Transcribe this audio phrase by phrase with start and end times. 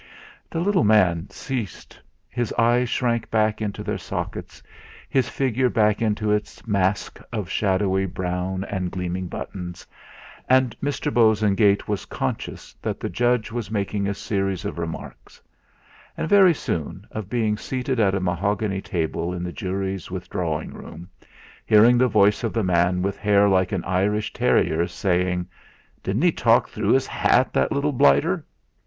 [0.49, 4.63] The little man ceased, his eyes shrank back into their sockets,
[5.07, 9.85] his figure back into its mask of shadowy brown and gleaming buttons,
[10.49, 11.13] and Mr.
[11.13, 15.39] Bosengate was conscious that the judge was making a series of remarks;
[16.17, 21.07] and, very soon, of being seated at a mahogany table in the jury's withdrawing room,
[21.63, 25.45] hearing the voice of the man with hair like an Irish terrier's saying:
[26.01, 28.43] "Didn't he talk through his hat, that little blighter!"